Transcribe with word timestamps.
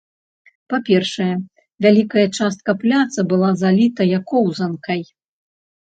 Па-першае, 0.73 1.27
вялікая 1.87 2.25
частка 2.37 2.71
пляца 2.83 3.29
была 3.35 3.55
залітая 3.65 4.17
коўзанкай. 4.35 5.01